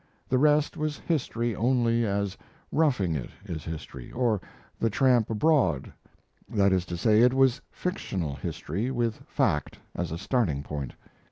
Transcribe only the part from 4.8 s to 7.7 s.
'Tramp Abroad'; that is to say, it was